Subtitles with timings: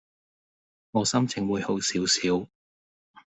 [0.89, 2.49] 我心情會好少少